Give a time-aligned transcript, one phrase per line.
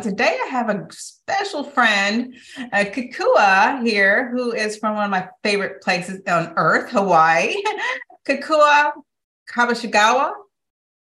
[0.00, 2.34] Today I have a special friend,
[2.72, 7.54] uh, Kekua, here, who is from one of my favorite places on earth, Hawaii.
[8.26, 8.92] Kekua
[9.54, 10.32] Kabashigawa.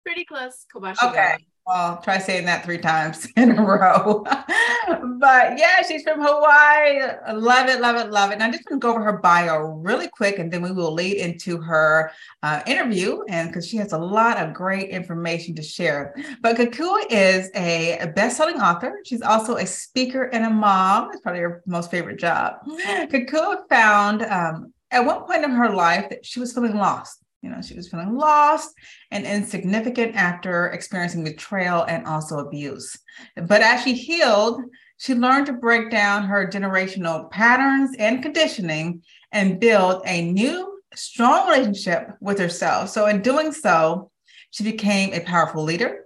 [0.02, 1.10] Pretty close, Kabashigawa.
[1.10, 1.34] Okay.
[1.70, 4.24] Well, try saying that three times in a row.
[4.24, 7.00] but yeah, she's from Hawaii.
[7.32, 8.34] Love it, love it, love it.
[8.34, 10.92] And I'm just going to go over her bio really quick and then we will
[10.92, 12.10] lead into her
[12.42, 13.22] uh, interview.
[13.28, 16.12] And because she has a lot of great information to share.
[16.40, 18.98] But Kekua is a best selling author.
[19.04, 21.12] She's also a speaker and a mom.
[21.12, 22.54] It's probably her most favorite job.
[22.66, 27.50] Kekua found um, at one point in her life that she was feeling lost you
[27.50, 28.74] know, she was feeling lost
[29.10, 32.96] and insignificant after experiencing betrayal and also abuse.
[33.36, 34.60] But as she healed,
[34.98, 39.02] she learned to break down her generational patterns and conditioning
[39.32, 42.90] and build a new, strong relationship with herself.
[42.90, 44.10] So, in doing so,
[44.50, 46.04] she became a powerful leader,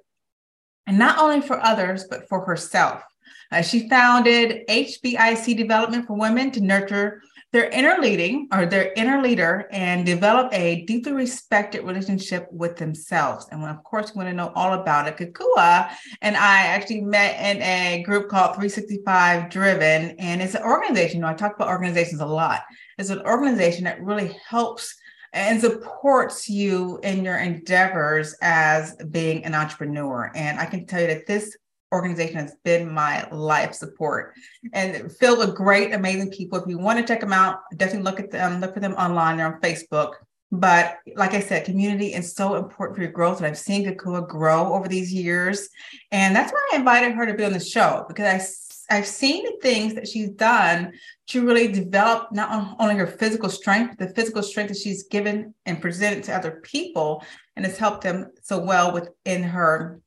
[0.87, 3.03] and not only for others, but for herself.
[3.51, 7.23] Uh, she founded HBIC Development for Women to nurture
[7.55, 13.47] their inner leading or their inner leader and develop a deeply respected relationship with themselves.
[13.53, 15.17] And of course, we want to know all about it.
[15.17, 15.89] Kekua
[16.21, 21.19] and I actually met in a group called 365 Driven, and it's an organization.
[21.19, 22.63] You know, I talk about organizations a lot.
[22.99, 24.93] It's an organization that really helps
[25.33, 30.33] and supports you in your endeavors as being an entrepreneur.
[30.35, 31.57] And I can tell you that this
[31.95, 34.35] organization has been my life support
[34.73, 36.59] and filled with great, amazing people.
[36.59, 39.37] If you want to check them out, definitely look at them, look for them online.
[39.37, 40.15] They're on Facebook.
[40.51, 43.39] But like I said, community is so important for your growth.
[43.39, 45.69] And I've seen Kekua grow over these years.
[46.13, 49.45] And that's why I invited her to be on the show because I, I've seen
[49.45, 50.93] the things that she's done
[51.29, 55.81] to really develop not only her physical strength, the physical strength that she's given and
[55.81, 57.25] presented to other people
[57.57, 60.01] and has helped them so well within her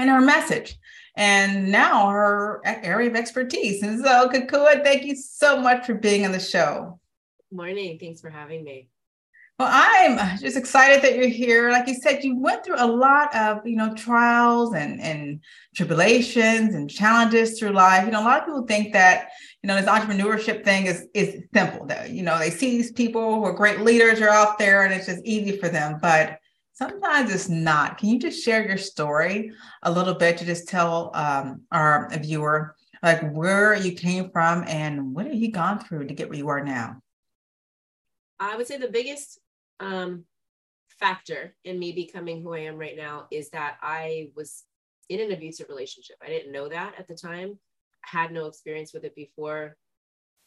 [0.00, 0.78] and her message
[1.16, 3.82] and now her area of expertise.
[3.82, 6.98] And so, Kekua, thank you so much for being on the show.
[7.52, 7.98] Morning.
[8.00, 8.88] Thanks for having me.
[9.58, 11.70] Well, I'm just excited that you're here.
[11.70, 15.40] Like you said, you went through a lot of, you know, trials and, and
[15.76, 18.06] tribulations and challenges through life.
[18.06, 19.28] You know, a lot of people think that,
[19.62, 21.84] you know, this entrepreneurship thing is is simple.
[21.84, 24.94] That, you know, they see these people who are great leaders are out there and
[24.94, 25.98] it's just easy for them.
[26.00, 26.38] But
[26.80, 27.98] sometimes it's not.
[27.98, 29.52] Can you just share your story
[29.82, 35.14] a little bit to just tell um, our viewer like where you came from and
[35.14, 37.00] what have you gone through to get where you are now?
[38.38, 39.38] I would say the biggest
[39.78, 40.24] um,
[40.98, 44.64] factor in me becoming who I am right now is that I was
[45.10, 46.16] in an abusive relationship.
[46.22, 47.58] I didn't know that at the time.
[48.04, 49.76] I had no experience with it before.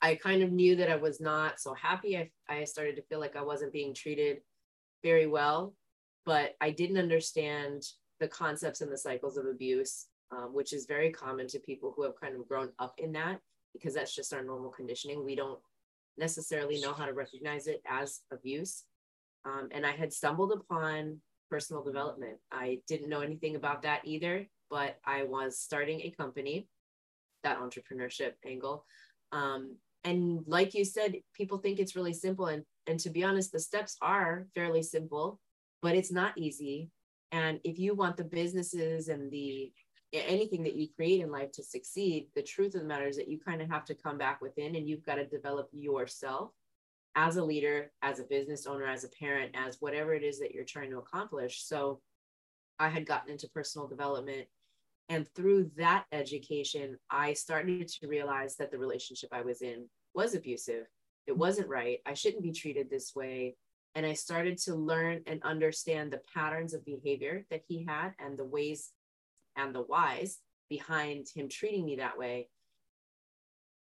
[0.01, 2.17] I kind of knew that I was not so happy.
[2.17, 4.39] I, I started to feel like I wasn't being treated
[5.03, 5.75] very well
[6.25, 7.83] but I didn't understand
[8.19, 12.03] the concepts and the cycles of abuse, um, which is very common to people who
[12.03, 13.39] have kind of grown up in that
[13.73, 15.25] because that's just our normal conditioning.
[15.25, 15.59] We don't
[16.17, 18.83] necessarily know how to recognize it as abuse.
[19.45, 21.19] Um, and I had stumbled upon
[21.49, 22.37] personal development.
[22.51, 26.67] I didn't know anything about that either, but I was starting a company,
[27.43, 28.85] that entrepreneurship angle.
[29.31, 32.47] Um, and like you said, people think it's really simple.
[32.47, 35.39] And, and to be honest, the steps are fairly simple
[35.83, 36.89] but it's not easy.
[37.33, 39.71] And if you want the businesses and the
[40.13, 43.27] anything that you create in life to succeed, the truth of the matter is that
[43.27, 46.51] you kind of have to come back within and you've got to develop yourself
[47.15, 50.51] as a leader, as a business owner, as a parent, as whatever it is that
[50.51, 51.63] you're trying to accomplish.
[51.65, 51.99] So
[52.79, 54.47] I had gotten into personal development.
[55.09, 60.33] And through that education, I started to realize that the relationship I was in was
[60.33, 60.85] abusive.
[61.27, 61.99] It wasn't right.
[62.05, 63.55] I shouldn't be treated this way
[63.95, 68.37] and I started to learn and understand the patterns of behavior that he had and
[68.37, 68.89] the ways
[69.55, 72.49] and the whys behind him treating me that way.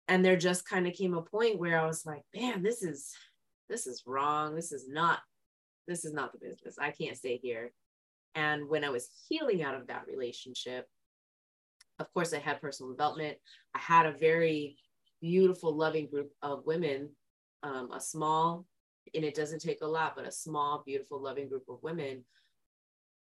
[0.08, 3.12] And there just kind of came a point where I was like, man, this is
[3.68, 4.56] this is wrong.
[4.56, 5.20] This is not
[5.88, 6.76] this is not the business.
[6.80, 7.72] I can't stay here.
[8.36, 10.88] And when I was healing out of that relationship,
[12.00, 13.38] of course, I had personal development.
[13.74, 14.78] I had a very
[15.22, 17.10] beautiful, loving group of women,
[17.64, 18.66] um, a small
[19.14, 22.24] and it doesn't take a lot, but a small, beautiful, loving group of women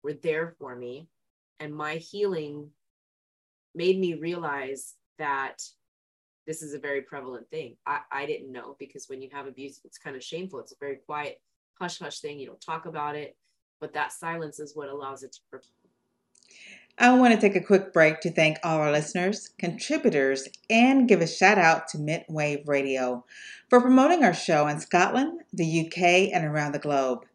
[0.03, 1.07] were there for me.
[1.59, 2.69] And my healing
[3.75, 5.61] made me realize that
[6.47, 7.75] this is a very prevalent thing.
[7.85, 10.59] I, I didn't know because when you have abuse, it's kind of shameful.
[10.59, 11.39] It's a very quiet,
[11.79, 12.39] hush hush thing.
[12.39, 13.35] You don't talk about it,
[13.79, 15.59] but that silence is what allows it to.
[17.01, 21.21] I want to take a quick break to thank all our listeners, contributors, and give
[21.21, 23.23] a shout out to Midwave Radio
[23.69, 27.25] for promoting our show in Scotland, the UK, and around the globe.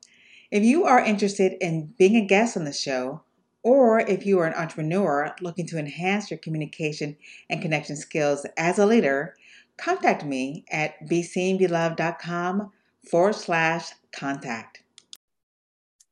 [0.50, 3.22] If you are interested in being a guest on the show,
[3.62, 7.16] or if you are an entrepreneur looking to enhance your communication
[7.48, 9.36] and connection skills as a leader,
[9.78, 12.70] contact me at beseenbeloved.com
[13.08, 14.82] forward slash contact.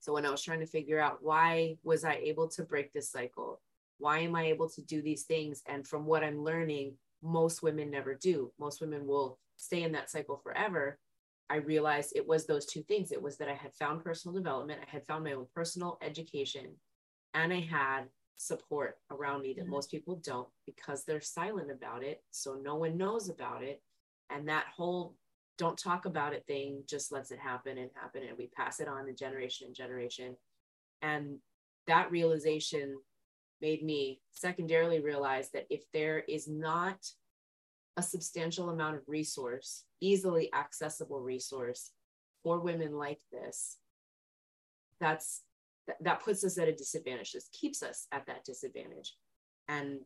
[0.01, 3.11] So when I was trying to figure out why was I able to break this
[3.11, 3.61] cycle?
[3.99, 5.63] Why am I able to do these things?
[5.67, 8.51] And from what I'm learning, most women never do.
[8.59, 10.99] Most women will stay in that cycle forever.
[11.49, 13.12] I realized it was those two things.
[13.12, 16.75] It was that I had found personal development, I had found my own personal education,
[17.35, 18.05] and I had
[18.37, 19.70] support around me that mm-hmm.
[19.70, 22.23] most people don't because they're silent about it.
[22.31, 23.81] So no one knows about it.
[24.31, 25.14] And that whole
[25.59, 28.23] don't talk about it thing just lets it happen and happen.
[28.29, 30.37] And we pass it on to generation and generation.
[31.03, 31.38] And
[31.87, 32.97] that realization
[33.61, 36.97] made me secondarily realize that if there is not
[37.97, 41.91] a substantial amount of resource, easily accessible resource
[42.43, 43.79] for women like this,
[45.00, 45.43] that's
[45.87, 47.33] th- that puts us at a disadvantage.
[47.33, 49.15] This keeps us at that disadvantage.
[49.69, 50.00] And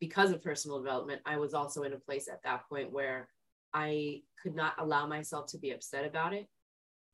[0.00, 3.28] because of personal development, I was also in a place at that point where
[3.72, 6.46] I could not allow myself to be upset about it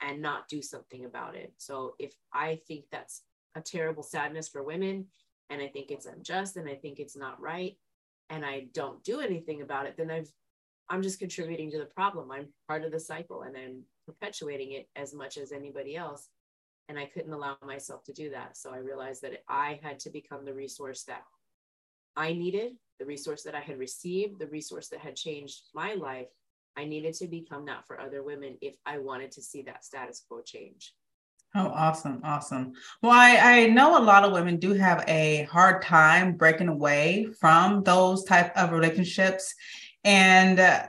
[0.00, 1.52] and not do something about it.
[1.58, 3.22] So if I think that's
[3.54, 5.06] a terrible sadness for women
[5.50, 7.76] and I think it's unjust and I think it's not right
[8.30, 10.30] and I don't do anything about it, then I've
[10.90, 12.30] I'm just contributing to the problem.
[12.30, 16.28] I'm part of the cycle and I'm perpetuating it as much as anybody else
[16.88, 18.56] and I couldn't allow myself to do that.
[18.56, 21.22] So I realized that I had to become the resource that
[22.16, 26.28] I needed, the resource that I had received, the resource that had changed my life.
[26.76, 30.22] I needed to become that for other women if I wanted to see that status
[30.28, 30.92] quo change.
[31.56, 32.20] Oh, awesome.
[32.24, 32.72] Awesome.
[33.00, 37.28] Well, I, I know a lot of women do have a hard time breaking away
[37.40, 39.54] from those type of relationships.
[40.02, 40.86] And uh,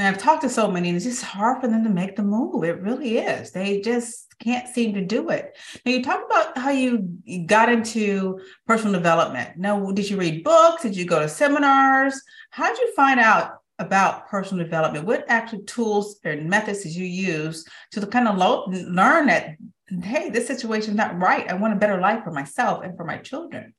[0.00, 2.22] and I've talked to so many, and it's just hard for them to make the
[2.22, 2.64] move.
[2.64, 3.50] It really is.
[3.50, 5.58] They just can't seem to do it.
[5.84, 9.58] Now, you talk about how you got into personal development.
[9.58, 10.84] Now, did you read books?
[10.84, 12.18] Did you go to seminars?
[12.48, 15.06] How did you find out about personal development?
[15.06, 19.56] What actual tools and methods did you use to kind of lo- learn that,
[20.02, 21.48] hey, this situation is not right?
[21.48, 23.74] I want a better life for myself and for my children.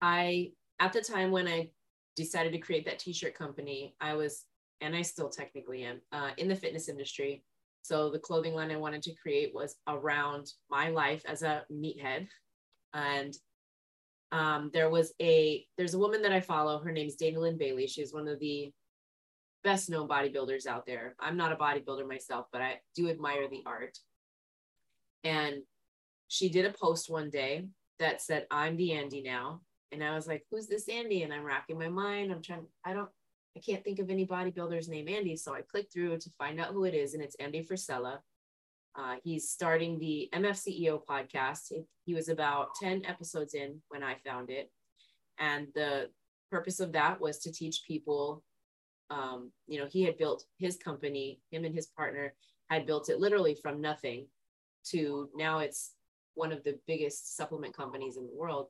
[0.00, 1.70] I, at the time when I
[2.14, 4.44] decided to create that t shirt company, I was
[4.80, 7.42] and I still technically am uh, in the fitness industry.
[7.82, 12.26] So the clothing line I wanted to create was around my life as a meathead.
[12.92, 13.34] And
[14.32, 16.78] um, there was a there's a woman that I follow.
[16.78, 17.86] Her name's Dana Linn Bailey.
[17.86, 18.72] She's one of the
[19.62, 21.14] best known bodybuilders out there.
[21.18, 23.98] I'm not a bodybuilder myself, but I do admire the art.
[25.24, 25.62] And
[26.28, 27.66] she did a post one day
[27.98, 29.60] that said, I'm the Andy now.
[29.92, 31.22] And I was like, who's this Andy?
[31.22, 32.30] And I'm racking my mind.
[32.30, 33.08] I'm trying, I don't,
[33.56, 35.36] I can't think of any bodybuilders named Andy.
[35.36, 38.18] So I click through to find out who it is, and it's Andy Frisella.
[38.98, 41.70] Uh, he's starting the MFCEO podcast.
[41.70, 44.70] It, he was about 10 episodes in when I found it.
[45.38, 46.08] And the
[46.50, 48.42] purpose of that was to teach people,
[49.10, 52.34] um, you know, he had built his company, him and his partner
[52.70, 54.26] had built it literally from nothing
[54.90, 55.92] to now it's
[56.34, 58.68] one of the biggest supplement companies in the world.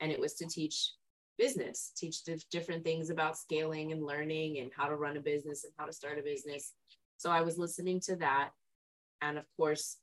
[0.00, 0.92] And it was to teach
[1.38, 5.72] business, teach different things about scaling and learning and how to run a business and
[5.76, 6.72] how to start a business.
[7.16, 8.50] So I was listening to that.
[9.22, 9.96] And of course,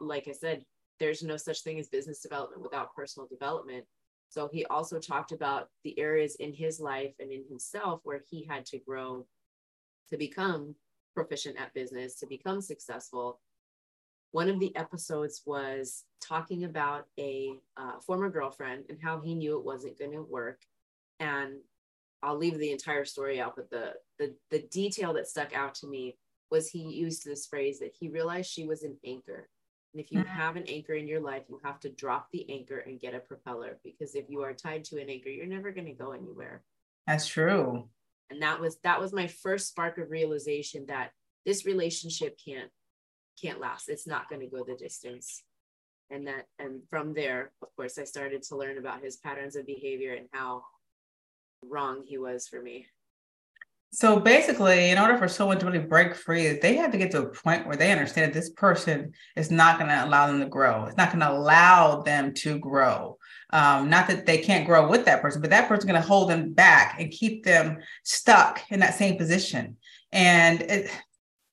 [0.00, 0.64] like I said,
[0.98, 3.84] there's no such thing as business development without personal development.
[4.28, 8.46] So he also talked about the areas in his life and in himself where he
[8.48, 9.26] had to grow
[10.10, 10.74] to become
[11.14, 13.40] proficient at business, to become successful
[14.32, 19.58] one of the episodes was talking about a uh, former girlfriend and how he knew
[19.58, 20.60] it wasn't going to work
[21.18, 21.54] and
[22.22, 25.86] i'll leave the entire story out but the, the the detail that stuck out to
[25.86, 26.16] me
[26.50, 29.48] was he used this phrase that he realized she was an anchor
[29.92, 30.28] and if you mm-hmm.
[30.28, 33.20] have an anchor in your life you have to drop the anchor and get a
[33.20, 36.62] propeller because if you are tied to an anchor you're never going to go anywhere
[37.06, 37.88] that's true
[38.30, 41.10] and that was that was my first spark of realization that
[41.44, 42.70] this relationship can't
[43.40, 43.88] can't last.
[43.88, 45.42] It's not going to go the distance.
[46.10, 49.66] And that, and from there, of course, I started to learn about his patterns of
[49.66, 50.64] behavior and how
[51.62, 52.86] wrong he was for me.
[53.92, 57.22] So basically, in order for someone to really break free, they have to get to
[57.22, 60.46] a point where they understand that this person is not going to allow them to
[60.46, 60.84] grow.
[60.84, 63.18] It's not going to allow them to grow.
[63.52, 66.30] Um, not that they can't grow with that person, but that person's going to hold
[66.30, 69.76] them back and keep them stuck in that same position.
[70.12, 70.90] And it,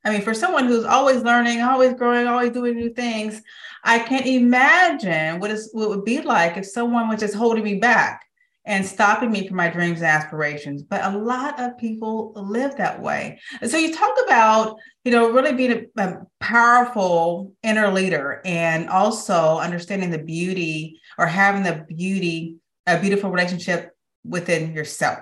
[0.05, 3.41] I mean, for someone who's always learning, always growing, always doing new things,
[3.83, 7.63] I can't imagine what, is, what it would be like if someone was just holding
[7.63, 8.26] me back
[8.67, 10.83] and stopping me from my dreams and aspirations.
[10.83, 13.39] But a lot of people live that way.
[13.61, 18.89] And so you talk about, you know, really being a, a powerful inner leader and
[18.89, 23.95] also understanding the beauty or having the beauty, a beautiful relationship
[24.25, 25.19] within yourself.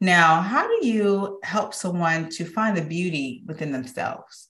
[0.00, 4.48] Now, how do you help someone to find the beauty within themselves?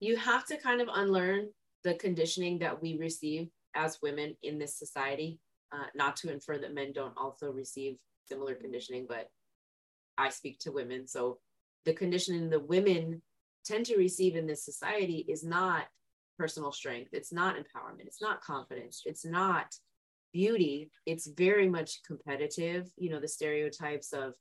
[0.00, 1.48] You have to kind of unlearn
[1.84, 5.38] the conditioning that we receive as women in this society
[5.72, 7.96] uh, not to infer that men don't also receive
[8.26, 9.28] similar conditioning, but
[10.18, 11.06] I speak to women.
[11.06, 11.38] So
[11.84, 13.22] the conditioning the women
[13.64, 15.84] tend to receive in this society is not
[16.38, 19.74] personal strength, it's not empowerment, it's not confidence, it's not
[20.36, 20.90] beauty.
[21.06, 22.90] It's very much competitive.
[22.98, 24.34] You know, the stereotypes of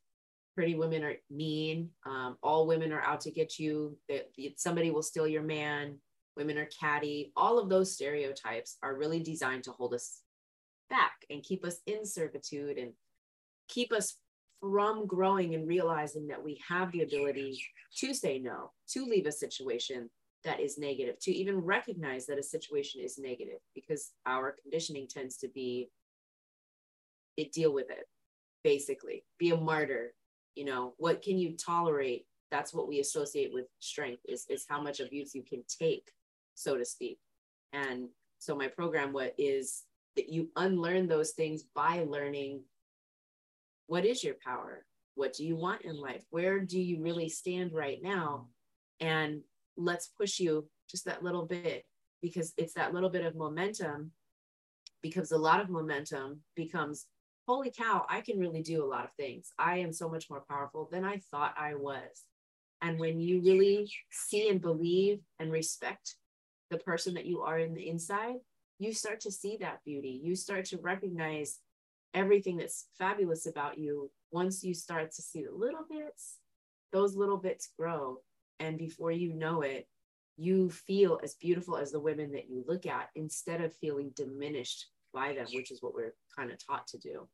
[0.54, 4.28] pretty women are mean, um, all women are out to get you, that
[4.58, 5.98] somebody will steal your man,
[6.36, 7.32] women are catty.
[7.38, 10.22] All of those stereotypes are really designed to hold us
[10.90, 12.92] back and keep us in servitude and
[13.68, 14.18] keep us
[14.62, 17.62] from growing and realizing that we have the ability
[17.98, 20.10] to say no, to leave a situation
[20.44, 25.38] that is negative, to even recognize that a situation is negative, because our conditioning tends
[25.38, 25.90] to be
[27.38, 28.08] it deal with it,
[28.64, 30.14] basically, be a martyr.
[30.56, 32.26] You know, what can you tolerate?
[32.50, 36.08] That's what we associate with strength is, is how much abuse you can take,
[36.54, 37.20] so to speak.
[37.74, 38.08] And
[38.40, 39.84] so my program, what is
[40.16, 42.64] that you unlearn those things by learning
[43.88, 44.86] what is your power?
[45.16, 46.24] What do you want in life?
[46.30, 48.48] Where do you really stand right now?
[49.00, 49.42] And
[49.78, 51.86] let's push you just that little bit
[52.22, 54.12] because it's that little bit of momentum
[55.02, 57.06] because a lot of momentum becomes
[57.48, 60.44] holy cow i can really do a lot of things i am so much more
[60.50, 62.24] powerful than i thought i was
[62.82, 66.16] and when you really see and believe and respect
[66.72, 68.38] the person that you are in the inside
[68.80, 70.20] you start to see that beauty.
[70.24, 71.60] You start to recognize
[72.14, 74.12] everything that's fabulous about you.
[74.32, 76.38] Once you start to see the little bits,
[76.92, 78.18] those little bits grow.
[78.60, 79.88] And before you know it,
[80.38, 84.88] you feel as beautiful as the women that you look at instead of feeling diminished
[85.14, 87.28] by them, which is what we're kind of taught to do.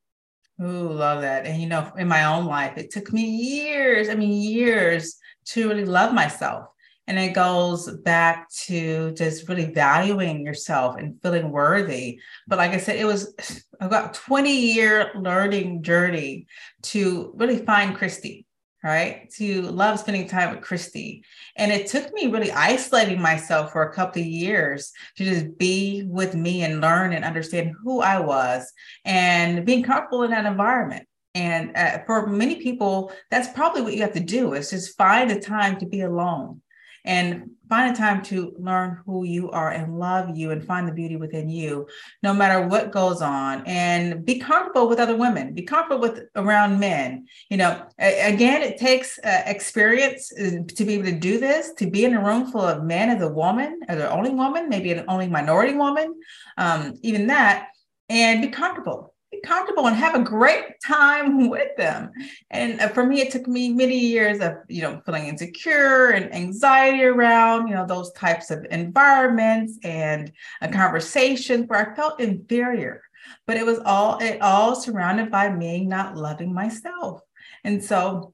[0.62, 1.46] Ooh, love that.
[1.48, 5.16] And you know, in my own life, it took me years, I mean, years
[5.48, 6.68] to really love myself.
[7.08, 12.20] And it goes back to just really valuing yourself and feeling worthy.
[12.48, 13.34] But like I said, it was
[13.80, 16.48] about 20 year learning journey
[16.84, 18.46] to really find Chrissy,
[18.84, 19.30] right?
[19.38, 21.24] To love spending time with Chrissy.
[21.56, 26.04] And it took me really isolating myself for a couple of years to just be
[26.08, 28.72] with me and learn and understand who I was
[29.06, 31.08] and being comfortable in that environment.
[31.34, 35.32] And uh, for many people, that's probably what you have to do is just find
[35.32, 36.62] a time to be alone
[37.06, 40.92] and find a time to learn who you are and love you and find the
[40.92, 41.88] beauty within you
[42.22, 43.64] no matter what goes on.
[43.66, 45.54] And be comfortable with other women.
[45.54, 47.28] Be comfortable with around men.
[47.50, 51.90] You know again it takes uh, experience uh, to be able to do this to
[51.90, 54.92] be in a room full of men as a woman as an only woman maybe
[54.92, 56.14] an only minority woman
[56.58, 57.68] um, even that
[58.10, 59.11] and be comfortable
[59.44, 62.12] comfortable and have a great time with them.
[62.50, 66.34] And uh, for me, it took me many years of, you know, feeling insecure and
[66.34, 73.02] anxiety around, you know, those types of environments and a conversation where I felt inferior.
[73.48, 77.22] But it was all, it all surrounded by me not loving myself.
[77.64, 78.34] And so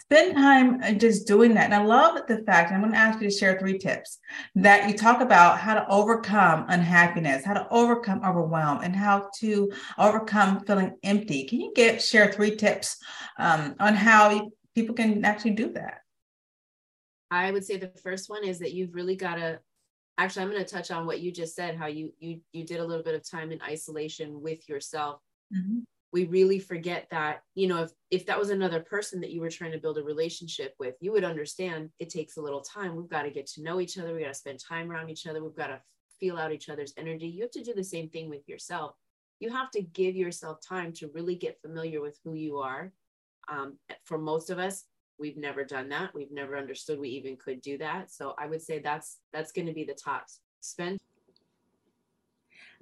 [0.00, 1.64] spend time uh, just doing that.
[1.64, 4.18] And I love the fact, I'm going to ask you to share three tips
[4.56, 9.70] that you talk about how to overcome unhappiness, how to overcome overwhelm, and how to
[9.98, 11.44] overcome feeling empty.
[11.44, 12.96] Can you get share three tips
[13.38, 16.00] um, on how people can actually do that?
[17.30, 19.60] I would say the first one is that you've really got to
[20.18, 22.78] actually I'm going to touch on what you just said how you you you did
[22.78, 25.20] a little bit of time in isolation with yourself.
[25.52, 25.80] Mm-hmm
[26.14, 29.50] we really forget that you know if if that was another person that you were
[29.50, 32.94] trying to build a relationship with you would understand it takes a little time.
[32.94, 34.14] We've got to get to know each other.
[34.14, 35.42] We got to spend time around each other.
[35.42, 35.80] We've got to
[36.20, 37.26] feel out each other's energy.
[37.26, 38.94] You have to do the same thing with yourself.
[39.40, 42.92] You have to give yourself time to really get familiar with who you are.
[43.48, 44.84] Um, for most of us
[45.18, 46.14] we've never done that.
[46.14, 48.12] We've never understood we even could do that.
[48.12, 50.26] So i would say that's that's going to be the top.
[50.60, 51.00] Spend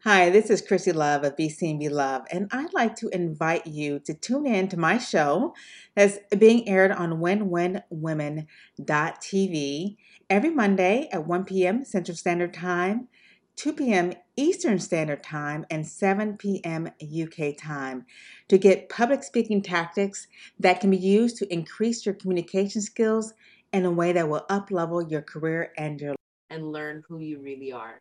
[0.04, 4.00] Hi, this is Chrissy Love of Be Be Love, and I'd like to invite you
[4.00, 5.54] to tune in to my show
[5.94, 9.96] that's being aired on WinWinWomen.tv
[10.28, 11.84] every Monday at 1 p.m.
[11.84, 13.06] Central Standard Time,
[13.54, 14.14] 2 p.m.
[14.34, 16.90] Eastern Standard Time, and 7 p.m.
[17.00, 18.04] UK time
[18.48, 20.26] to get public speaking tactics
[20.58, 23.34] that can be used to increase your communication skills
[23.72, 26.16] in a way that will uplevel your career and your
[26.50, 28.00] and learn who you really are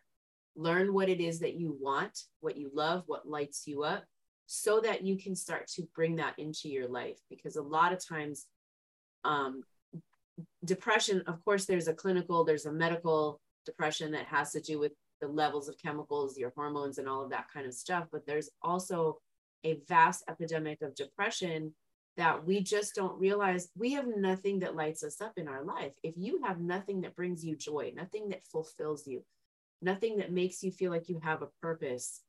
[0.54, 4.04] learn what it is that you want, what you love, what lights you up,
[4.46, 7.18] so that you can start to bring that into your life.
[7.30, 8.46] Because a lot of times,
[9.24, 9.62] um,
[10.64, 14.92] depression, of course, there's a clinical, there's a medical depression that has to do with
[15.20, 18.06] the levels of chemicals, your hormones, and all of that kind of stuff.
[18.10, 19.18] But there's also
[19.64, 21.72] a vast epidemic of depression
[22.16, 25.94] that we just don't realize we have nothing that lights us up in our life.
[26.02, 29.24] If you have nothing that brings you joy, nothing that fulfills you,
[29.82, 32.20] nothing that makes you feel like you have a purpose.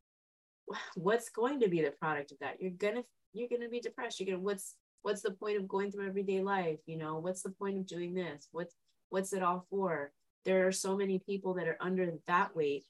[0.96, 2.62] What's going to be the product of that?
[2.62, 4.20] You're gonna you're gonna be depressed.
[4.20, 6.80] You're gonna what's what's the point of going through everyday life?
[6.86, 8.48] You know what's the point of doing this?
[8.52, 8.76] What's
[9.10, 10.12] what's it all for?
[10.46, 12.86] There are so many people that are under that weight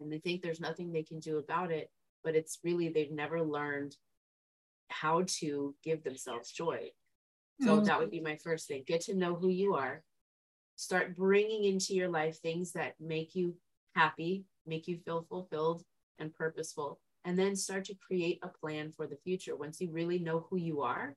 [0.00, 1.90] and they think there's nothing they can do about it
[2.24, 3.96] but it's really they've never learned
[4.88, 6.90] how to give themselves joy.
[7.60, 7.84] So mm-hmm.
[7.84, 10.02] that would be my first thing get to know who you are.
[10.76, 13.56] Start bringing into your life things that make you
[13.94, 15.82] happy, make you feel fulfilled
[16.18, 19.56] and purposeful, and then start to create a plan for the future.
[19.56, 21.16] Once you really know who you are,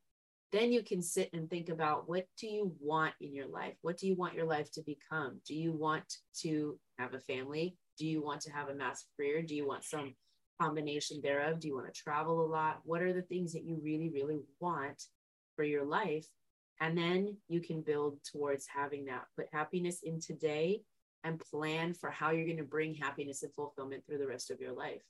[0.51, 3.75] then you can sit and think about what do you want in your life?
[3.81, 5.39] What do you want your life to become?
[5.47, 7.77] Do you want to have a family?
[7.97, 9.41] Do you want to have a massive career?
[9.41, 10.13] Do you want some
[10.61, 11.59] combination thereof?
[11.59, 12.79] Do you want to travel a lot?
[12.83, 15.01] What are the things that you really, really want
[15.55, 16.25] for your life?
[16.81, 19.25] And then you can build towards having that.
[19.37, 20.81] Put happiness in today
[21.23, 24.59] and plan for how you're going to bring happiness and fulfillment through the rest of
[24.59, 25.01] your life.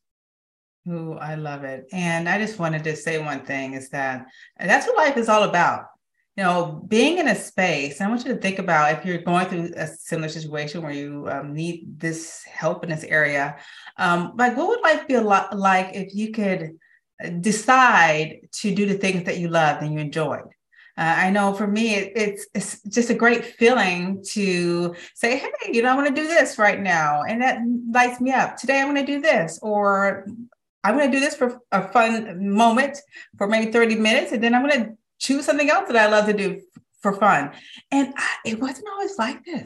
[0.89, 1.88] Oh, I love it.
[1.91, 4.25] And I just wanted to say one thing is that
[4.60, 5.86] that's what life is all about.
[6.38, 9.48] You know, being in a space, I want you to think about if you're going
[9.48, 13.58] through a similar situation where you um, need this help in this area,
[13.98, 16.72] um, like what would life be like if you could
[17.41, 20.47] decide to do the things that you loved and you enjoyed?
[21.01, 25.49] Uh, I know for me, it, it's it's just a great feeling to say, hey,
[25.71, 27.57] you know, I want to do this right now, and that
[27.91, 28.55] lights me up.
[28.55, 30.27] Today, I'm going to do this, or
[30.83, 32.99] I'm going to do this for a fun moment
[33.35, 36.27] for maybe 30 minutes, and then I'm going to choose something else that I love
[36.27, 36.61] to do
[37.01, 37.49] for fun.
[37.89, 39.65] And I, it wasn't always like this.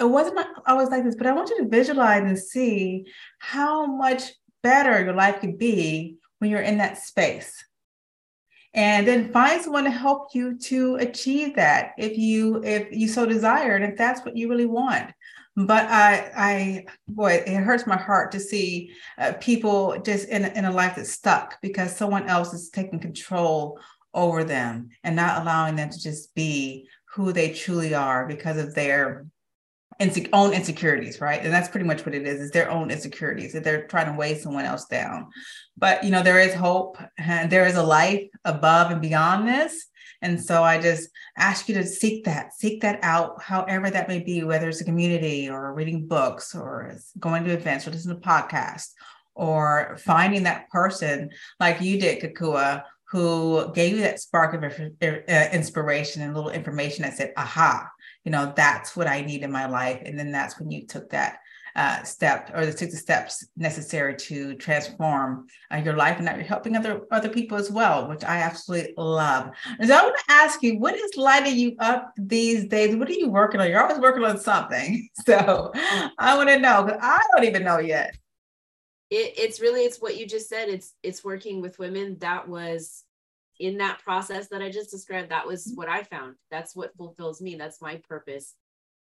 [0.00, 3.04] It wasn't always like this, but I want you to visualize and see
[3.40, 4.22] how much
[4.62, 7.62] better your life could be when you're in that space
[8.76, 13.24] and then find someone to help you to achieve that if you if you so
[13.24, 15.10] desire and if that's what you really want.
[15.56, 20.66] But i i boy it hurts my heart to see uh, people just in, in
[20.66, 23.80] a life that's stuck because someone else is taking control
[24.12, 28.74] over them and not allowing them to just be who they truly are because of
[28.74, 29.26] their
[30.00, 31.42] inse- own insecurities, right?
[31.42, 34.18] And that's pretty much what it is, is their own insecurities that they're trying to
[34.18, 35.28] weigh someone else down.
[35.76, 39.86] But you know, there is hope and there is a life above and beyond this.
[40.22, 44.20] And so I just ask you to seek that, seek that out, however that may
[44.20, 48.26] be, whether it's a community or reading books or going to events or listening to
[48.26, 48.92] podcasts
[49.34, 51.30] or finding that person
[51.60, 57.02] like you did, Kekua, who gave you that spark of uh, inspiration and little information
[57.02, 57.88] that said, aha,
[58.26, 60.02] you know, that's what I need in my life.
[60.04, 61.38] And then that's when you took that
[61.76, 66.42] uh, step or took the steps necessary to transform uh, your life and now you're
[66.42, 69.50] helping other other people as well which i absolutely love.
[69.78, 72.96] And so i want to ask you what is lighting you up these days?
[72.96, 73.68] What are you working on?
[73.68, 75.08] You're always working on something.
[75.26, 75.70] So
[76.18, 78.16] i want to know because i don't even know yet.
[79.10, 80.68] It, it's really it's what you just said.
[80.68, 82.16] It's it's working with women.
[82.20, 83.04] That was
[83.58, 86.36] in that process that I just described, that was what I found.
[86.50, 87.56] That's what fulfills me.
[87.56, 88.54] That's my purpose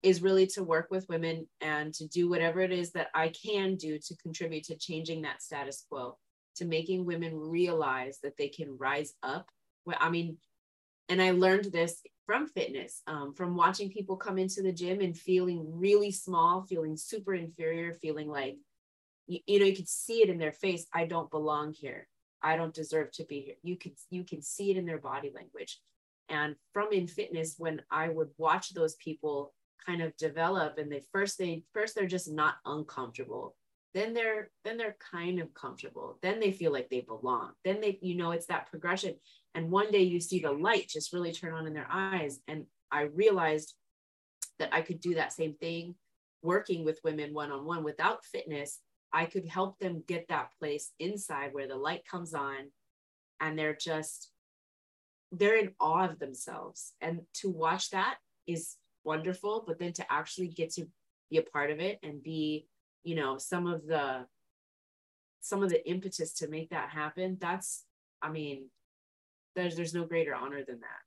[0.03, 3.77] is really to work with women and to do whatever it is that I can
[3.77, 6.19] do to contribute to changing that status quo,
[6.57, 9.49] to making women realize that they can rise up.
[9.85, 10.37] Well, I mean,
[11.09, 15.17] and I learned this from fitness, um, from watching people come into the gym and
[15.17, 18.59] feeling really small, feeling super inferior, feeling like,
[19.27, 20.87] you, you know, you could see it in their face.
[20.93, 22.07] I don't belong here.
[22.47, 23.57] I don't deserve to be here.
[23.63, 25.81] You can you can see it in their body language.
[26.29, 29.53] And from in fitness, when I would watch those people
[29.85, 33.57] kind of develop and they first they first they're just not uncomfortable.
[33.95, 36.19] Then they're then they're kind of comfortable.
[36.23, 37.51] Then they feel like they belong.
[37.65, 39.17] Then they, you know, it's that progression.
[39.57, 42.39] And one day you see the light just really turn on in their eyes.
[42.47, 43.75] And I realized
[44.61, 45.97] that I could do that same thing
[46.43, 48.79] working with women one on one without fitness
[49.13, 52.71] I could help them get that place inside where the light comes on
[53.41, 54.31] and they're just
[55.33, 56.93] they're in awe of themselves.
[57.01, 58.17] And to watch that
[58.47, 60.85] is wonderful but then to actually get to
[61.31, 62.67] be a part of it and be
[63.05, 64.27] you know some of the
[65.41, 67.85] some of the impetus to make that happen that's
[68.21, 68.69] i mean
[69.55, 71.06] there's there's no greater honor than that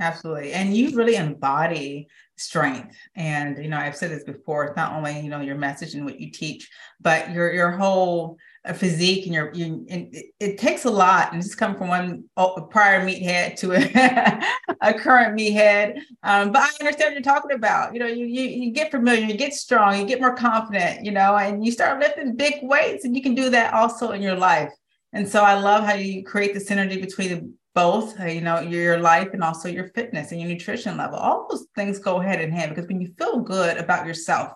[0.00, 0.54] Absolutely.
[0.54, 2.96] And you really embody strength.
[3.14, 6.06] And, you know, I've said this before, it's not only, you know, your message and
[6.06, 6.70] what you teach,
[7.02, 11.32] but your your whole uh, physique and your, you, and it, it, takes a lot
[11.32, 12.24] and just come from one
[12.70, 14.40] prior meathead to a,
[14.80, 16.00] a current meathead.
[16.22, 17.92] Um, but I understand what you're talking about.
[17.92, 21.12] You know, you, you, you get familiar, you get strong, you get more confident, you
[21.12, 24.36] know, and you start lifting big weights and you can do that also in your
[24.36, 24.72] life.
[25.12, 28.98] And so I love how you create the synergy between both uh, you know your
[28.98, 31.18] life and also your fitness and your nutrition level.
[31.18, 34.52] All those things go hand in hand because when you feel good about yourself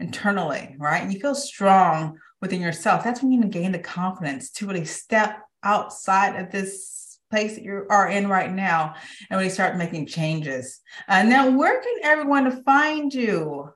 [0.00, 4.64] internally right you feel strong within yourself that's when you can gain the confidence to
[4.64, 8.94] really step outside of this place that you are in right now
[9.30, 10.80] and really start making changes.
[11.08, 13.70] Uh, now where can everyone find you?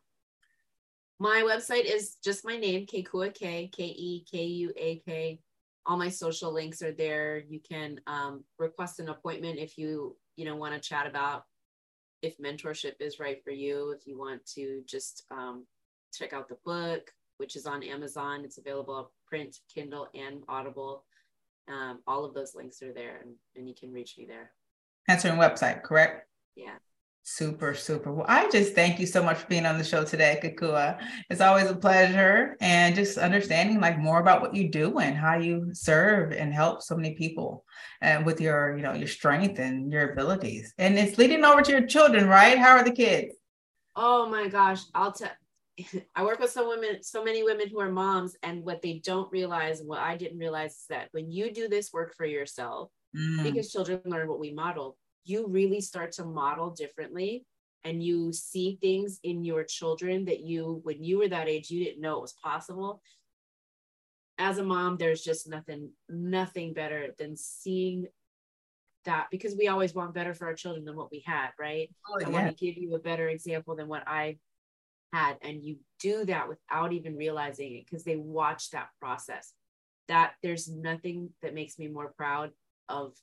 [1.19, 5.39] My website is just my name kekua k k-e-k-u-a-k
[5.87, 7.43] all my social links are there.
[7.49, 11.45] You can um, request an appointment if you you know want to chat about
[12.23, 13.91] if mentorship is right for you.
[13.91, 15.67] If you want to just um,
[16.15, 21.05] check out the book, which is on Amazon, it's available print, Kindle, and Audible.
[21.69, 24.51] Um, all of those links are there, and, and you can reach me there.
[25.09, 26.29] That's your website, correct?
[26.55, 26.75] Yeah.
[27.25, 28.13] Super, super.
[28.13, 31.01] Well, I just thank you so much for being on the show today, Kekua.
[31.31, 35.39] It's always a pleasure and just understanding like more about what you do and how
[35.39, 37.65] you serve and help so many people
[38.01, 40.75] and with your, you know, your strength and your abilities.
[40.79, 42.59] And it's leading over to your children, right?
[42.59, 43.35] How are the kids?
[43.95, 44.81] Oh my gosh.
[44.93, 45.31] I'll tell
[46.15, 49.31] I work with some women, so many women who are moms, and what they don't
[49.33, 53.43] realize, what I didn't realize is that when you do this work for yourself, mm.
[53.43, 57.45] because children learn what we model, you really start to model differently
[57.85, 61.85] and you see things in your children that you when you were that age you
[61.85, 63.03] didn't know it was possible.
[64.39, 68.07] As a mom there's just nothing nothing better than seeing
[69.05, 71.91] that because we always want better for our children than what we had right?
[72.09, 72.27] Oh, yeah.
[72.27, 74.39] i want to give you a better example than what i
[75.13, 79.53] had and you do that without even realizing it because they watch that process.
[80.09, 82.51] That there's nothing that makes me more proud
[82.89, 83.15] of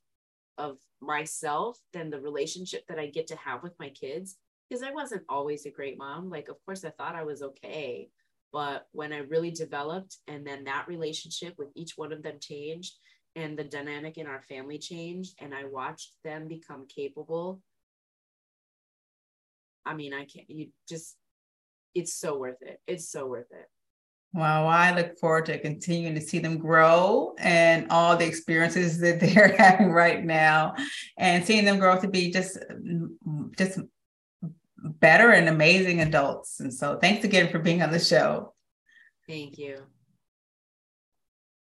[0.59, 4.37] of myself than the relationship that I get to have with my kids
[4.69, 6.29] because I wasn't always a great mom.
[6.29, 8.09] Like, of course, I thought I was okay.
[8.51, 12.93] But when I really developed, and then that relationship with each one of them changed,
[13.35, 17.61] and the dynamic in our family changed, and I watched them become capable.
[19.85, 21.15] I mean, I can't, you just,
[21.95, 22.79] it's so worth it.
[22.87, 23.67] It's so worth it.
[24.33, 29.19] Wow, I look forward to continuing to see them grow and all the experiences that
[29.19, 30.75] they're having right now
[31.17, 32.57] and seeing them grow to be just
[33.57, 33.79] just
[34.77, 36.59] better and amazing adults.
[36.59, 38.53] And so thanks again for being on the show.
[39.27, 39.83] Thank you.